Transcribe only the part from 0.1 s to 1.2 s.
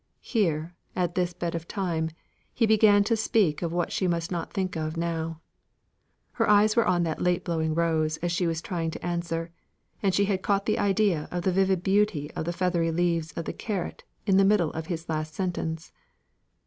Here, at